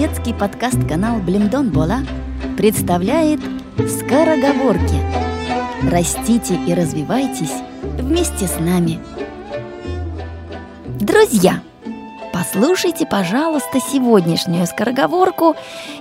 [0.00, 1.98] детский подкаст-канал Блимдон Бола
[2.56, 3.38] представляет
[3.76, 4.98] «Скороговорки».
[5.90, 7.52] Растите и развивайтесь
[7.82, 8.98] вместе с нами.
[10.98, 11.62] Друзья,
[12.32, 15.54] послушайте, пожалуйста, сегодняшнюю скороговорку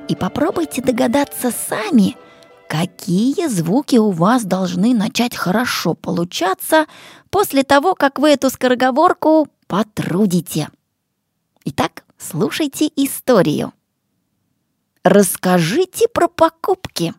[0.08, 2.16] и попробуйте догадаться сами,
[2.70, 6.86] какие звуки у вас должны начать хорошо получаться
[7.30, 10.70] после того, как вы эту скороговорку потрудите.
[11.66, 13.74] Итак, слушайте историю.
[15.10, 17.16] Расскажите про покупки.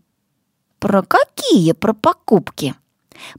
[0.79, 2.77] Про какие про покупки?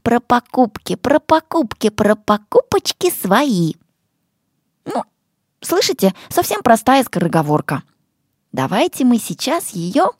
[0.02, 3.72] Про покупки, про покупки, про покупочки свои.
[4.84, 5.04] Ну,
[5.62, 7.82] слышите, совсем простая скороговорка.
[8.52, 10.10] Давайте мы сейчас ее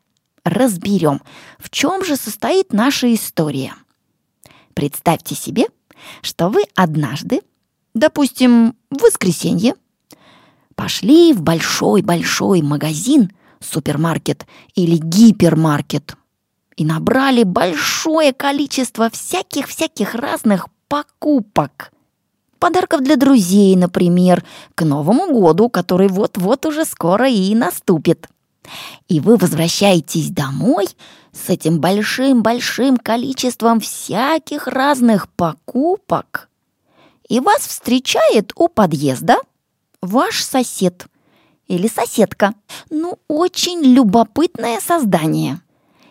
[0.44, 1.20] разберем.
[1.58, 3.74] В чем же состоит наша история?
[4.72, 5.66] Представьте себе,
[6.22, 7.42] что вы однажды,
[7.92, 9.74] допустим, в воскресенье,
[10.74, 13.30] пошли в большой-большой магазин,
[13.62, 16.16] супермаркет или гипермаркет
[16.77, 21.92] и набрали большое количество всяких-всяких разных покупок.
[22.58, 28.28] Подарков для друзей, например, к Новому году, который вот-вот уже скоро и наступит.
[29.08, 30.86] И вы возвращаетесь домой
[31.32, 36.48] с этим большим-большим количеством всяких разных покупок.
[37.28, 39.38] И вас встречает у подъезда–
[40.02, 41.06] ваш сосед
[41.73, 42.55] или соседка.
[42.91, 45.61] Ну, очень любопытное создание.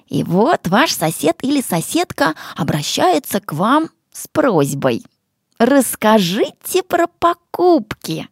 [0.08, 5.04] И вот ваш сосед или соседка обращается к вам с просьбой.
[5.60, 8.28] Расскажите про покупки.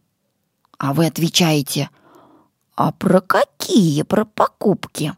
[0.76, 1.88] А вы отвечаете,
[2.74, 5.14] а про какие про покупки?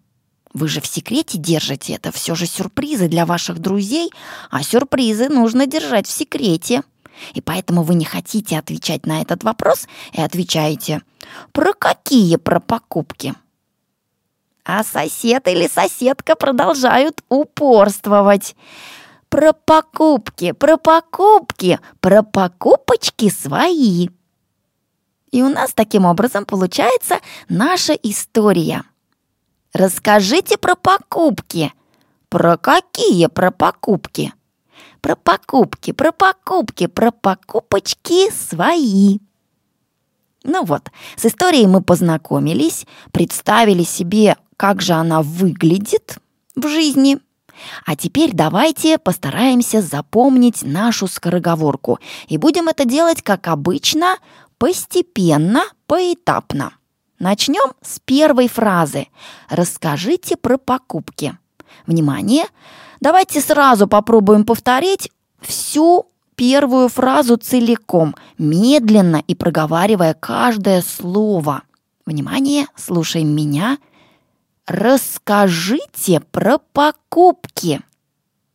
[0.52, 4.10] Вы же в секрете держите, это все же сюрпризы для ваших друзей,
[4.50, 6.82] а сюрпризы нужно держать в секрете.
[7.34, 11.02] И поэтому вы не хотите отвечать на этот вопрос и отвечаете
[11.52, 13.34] «Про какие про покупки?»
[14.64, 18.54] А сосед или соседка продолжают упорствовать.
[19.28, 24.08] Про покупки, про покупки, про покупочки свои.
[25.32, 27.18] И у нас таким образом получается
[27.48, 28.84] наша история.
[29.72, 31.72] Расскажите про покупки.
[32.28, 34.32] Про какие про покупки?
[35.02, 39.18] Про покупки, про покупки, про покупочки свои.
[40.44, 46.18] Ну вот, с историей мы познакомились, представили себе, как же она выглядит
[46.54, 47.18] в жизни.
[47.84, 51.98] А теперь давайте постараемся запомнить нашу скороговорку.
[52.28, 54.18] И будем это делать, как обычно,
[54.56, 56.74] постепенно, поэтапно.
[57.18, 59.08] Начнем с первой фразы.
[59.48, 61.36] Расскажите про покупки.
[61.86, 62.44] Внимание!
[63.00, 65.10] Давайте сразу попробуем повторить
[65.40, 66.06] всю
[66.36, 71.62] первую фразу целиком, медленно и проговаривая каждое слово.
[72.06, 73.78] Внимание, слушаем меня.
[74.66, 77.80] Расскажите про покупки.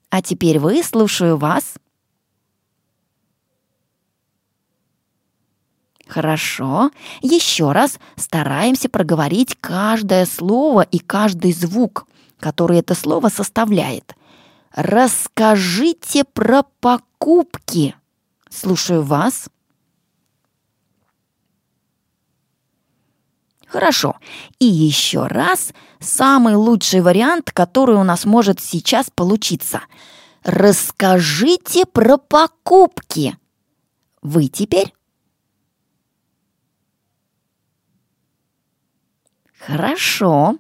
[0.10, 1.76] А теперь вы, слушаю вас.
[6.08, 6.92] Хорошо.
[7.22, 12.08] Еще раз стараемся проговорить каждое слово и каждый звук,
[12.40, 14.16] который это слово составляет.
[14.72, 17.96] Расскажите про покупки.
[18.50, 19.50] Слушаю вас.
[23.68, 24.16] Хорошо.
[24.60, 29.82] И еще раз самый лучший вариант, который у нас может сейчас получиться.
[30.44, 33.38] Расскажите про покупки.
[34.22, 34.94] Вы теперь?
[39.60, 40.58] Хорошо.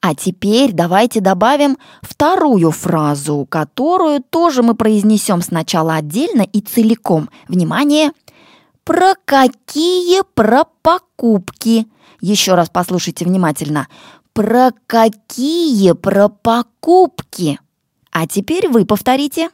[0.00, 7.30] А теперь давайте добавим вторую фразу, которую тоже мы произнесем сначала отдельно и целиком.
[7.48, 8.12] Внимание!
[8.84, 11.86] Про какие про покупки?
[12.20, 13.88] Еще раз послушайте внимательно.
[14.34, 17.58] Про какие про покупки?
[18.10, 19.50] А теперь вы повторите.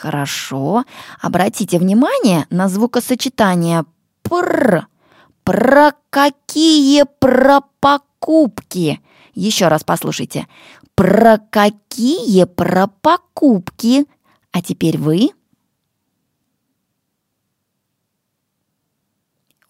[0.00, 0.84] Хорошо.
[1.20, 3.84] Обратите внимание на звукосочетание
[4.22, 4.86] «пр»,
[5.50, 9.00] про какие про покупки?
[9.34, 10.46] Еще раз послушайте.
[10.94, 14.06] Про какие про покупки?
[14.52, 15.30] А теперь вы.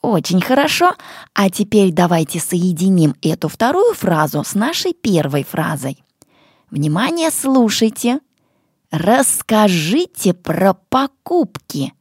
[0.03, 0.94] Очень хорошо.
[1.32, 6.05] А теперь давайте соединим эту вторую фразу с нашей первой фразой.
[6.71, 8.21] Внимание, слушайте.
[8.91, 11.94] Расскажите про покупки.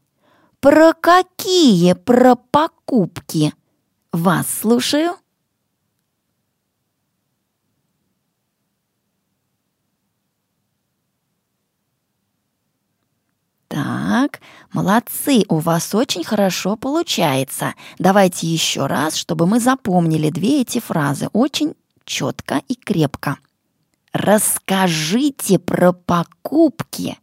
[0.59, 3.53] Про какие про покупки?
[4.11, 5.15] Вас слушаю.
[13.67, 14.41] Так,
[14.71, 17.73] Молодцы, у вас очень хорошо получается.
[17.97, 21.73] Давайте еще раз, чтобы мы запомнили две эти фразы очень
[22.05, 23.39] четко и крепко.
[24.13, 27.17] Расскажите про покупки.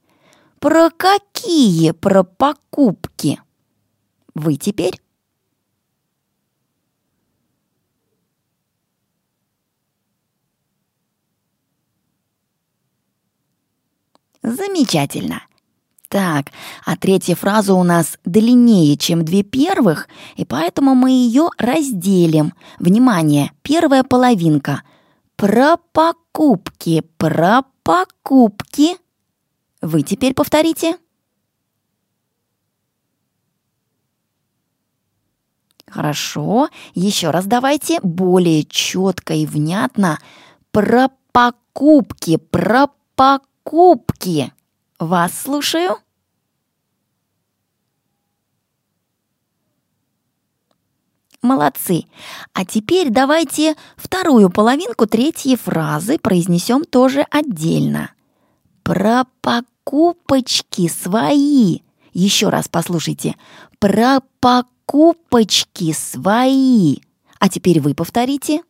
[0.59, 3.41] Про какие про покупки?
[4.35, 5.01] Вы теперь
[14.47, 15.43] Замечательно.
[16.09, 16.53] Так,
[16.85, 22.55] а третья фраза у нас длиннее, чем две первых, и поэтому мы ее разделим.
[22.79, 24.85] Внимание, первая половинка.
[25.35, 28.97] Про покупки, про покупки.
[29.83, 30.97] Вы теперь повторите.
[35.89, 40.21] Хорошо, еще раз давайте более четко и внятно
[40.71, 43.56] про покупки, про покупки.
[45.01, 45.99] Вас слушаю.
[51.43, 52.05] Молодцы.
[52.53, 58.13] А теперь давайте вторую половинку третьей фразы произнесем тоже отдельно.
[58.85, 61.81] Про покупочки свои.
[62.13, 63.35] Еще раз послушайте.
[63.81, 66.99] Про покупочки свои.
[67.41, 68.63] А теперь вы повторите.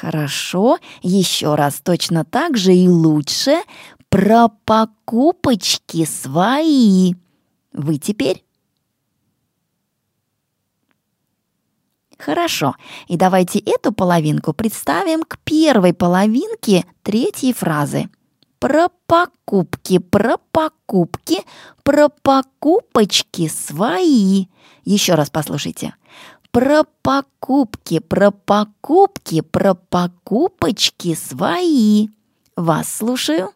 [0.00, 3.62] Хорошо, еще раз точно так же и лучше
[4.08, 7.14] про покупочки свои.
[7.72, 8.44] Вы теперь?
[12.16, 12.76] Хорошо,
[13.08, 18.08] и давайте эту половинку представим к первой половинке третьей фразы.
[18.60, 21.40] Про покупки, про покупки,
[21.82, 24.46] про покупочки свои.
[24.84, 25.94] Еще раз послушайте.
[26.58, 32.08] Про покупки, про покупки, про покупочки свои.
[32.56, 33.52] Вас слушаю.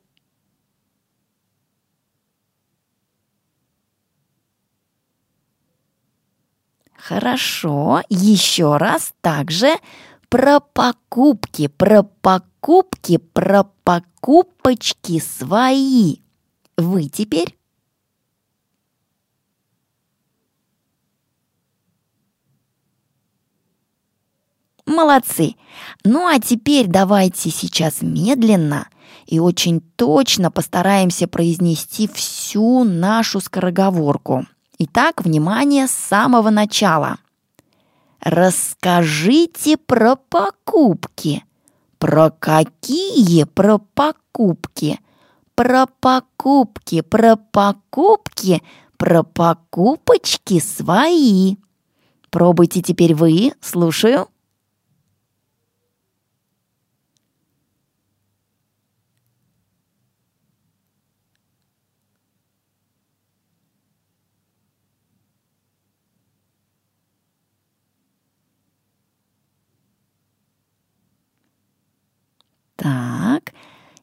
[6.95, 9.75] Хорошо, еще раз также
[10.29, 16.19] про покупки, про покупки, про покупочки свои.
[16.77, 17.59] Вы теперь
[24.93, 25.57] Молодцы!
[26.05, 28.89] Ну а теперь давайте сейчас медленно
[29.25, 34.47] и очень точно постараемся произнести всю нашу скороговорку.
[34.79, 37.17] Итак, внимание с самого начала.
[38.21, 41.43] Расскажите про покупки.
[41.99, 45.01] Про какие про покупки?
[45.55, 48.63] Про покупки, про покупки,
[48.99, 51.57] про покупочки свои.
[52.29, 54.29] Пробуйте теперь вы, слушаю.
[72.83, 73.53] Так,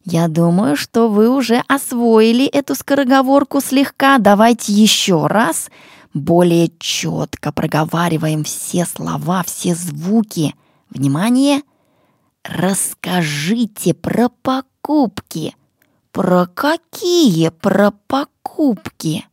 [0.05, 4.17] я думаю, что вы уже освоили эту скороговорку слегка.
[4.17, 5.69] Давайте еще раз
[6.13, 10.55] более четко проговариваем все слова, все звуки.
[10.89, 11.61] Внимание!
[12.43, 15.55] Расскажите про покупки.
[16.11, 19.25] Про какие про покупки?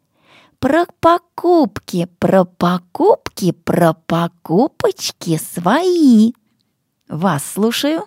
[0.58, 6.32] Про покупки, про покупки, про покупочки свои.
[7.08, 8.06] Вас слушаю.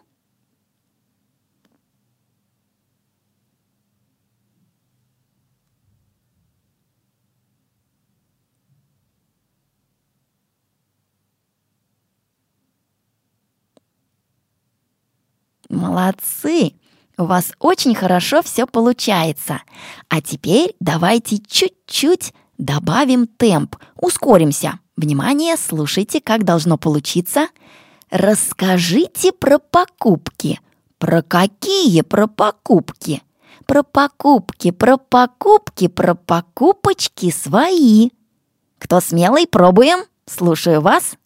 [15.80, 16.74] Молодцы!
[17.18, 19.62] У вас очень хорошо все получается.
[20.10, 24.80] А теперь давайте чуть-чуть добавим темп, ускоримся.
[24.98, 27.48] Внимание, слушайте, как должно получиться.
[28.12, 30.60] Расскажите про покупки.
[30.98, 33.24] Про какие про покупки?
[33.66, 38.10] Про покупки, про покупки, про покупочки свои.
[38.80, 40.00] Кто смелый, пробуем.
[40.26, 41.19] Слушаю вас.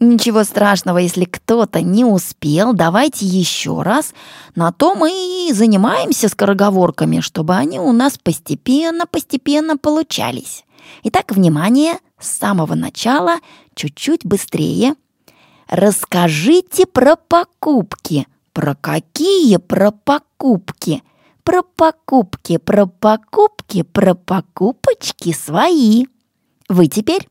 [0.00, 4.12] Ничего страшного, если кто-то не успел, давайте еще раз.
[4.56, 10.64] На то мы и занимаемся скороговорками, чтобы они у нас постепенно-постепенно получались.
[11.04, 13.36] Итак, внимание, с самого начала,
[13.74, 14.94] чуть-чуть быстрее.
[15.68, 18.26] Расскажите про покупки.
[18.52, 21.02] Про какие про покупки?
[21.44, 26.06] Про покупки, про покупки, про покупочки свои.
[26.68, 27.28] Вы теперь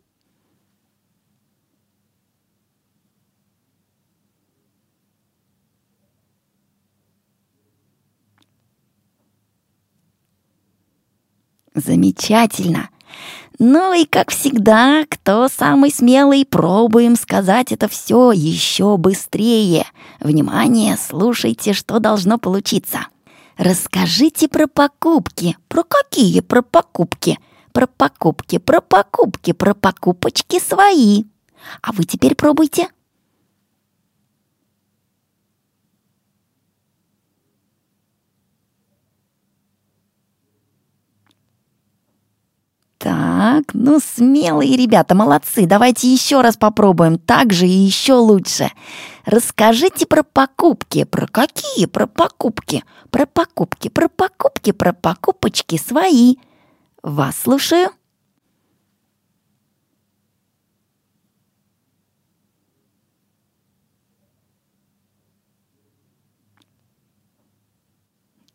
[11.76, 12.90] Замечательно!
[13.60, 19.86] Ну и, как всегда, кто самый смелый, пробуем сказать это все еще быстрее.
[20.20, 23.08] Внимание, слушайте, что должно получиться.
[23.58, 25.56] Расскажите про покупки.
[25.68, 27.40] Про какие про покупки?
[27.72, 31.26] Про покупки, про покупки, про покупочки свои.
[31.82, 32.90] А вы теперь пробуйте.
[43.04, 45.66] Так, ну смелые ребята, молодцы.
[45.66, 47.18] Давайте еще раз попробуем.
[47.18, 48.72] Так же и еще лучше.
[49.26, 51.04] Расскажите про покупки.
[51.04, 51.86] Про какие?
[51.86, 52.86] Про покупки.
[53.12, 56.38] Про покупки, про покупки, про покупочки свои.
[57.02, 57.90] Вас слушаю.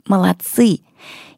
[0.09, 0.81] Молодцы!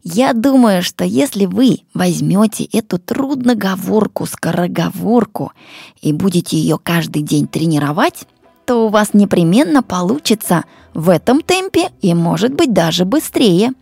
[0.02, 5.52] Я думаю, что если вы возьмете эту трудноговорку, скороговорку
[6.00, 8.26] и будете ее каждый день тренировать,
[8.64, 13.72] то у вас непременно получится в этом темпе и, может быть, даже быстрее.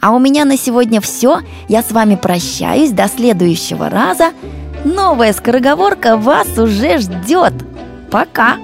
[0.00, 1.40] А у меня на сегодня все.
[1.68, 4.32] Я с вами прощаюсь до следующего раза.
[4.84, 7.54] Новая скороговорка вас уже ждет.
[8.10, 8.56] Пока!